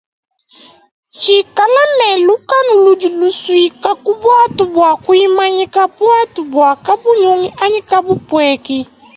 [1.17, 8.79] Tshikale ne lukanu ludi lusuika ku buatu bua kuimanyika buatu bua kabunyunyi anyi kabupueki.